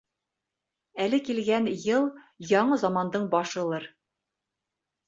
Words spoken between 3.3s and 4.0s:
башылыр.